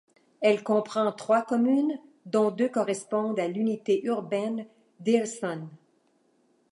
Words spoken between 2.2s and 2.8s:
dont deux